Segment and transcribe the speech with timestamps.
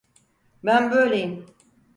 [0.63, 1.45] Ben böyleyim.